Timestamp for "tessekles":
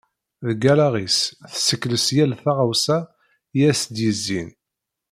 1.51-2.07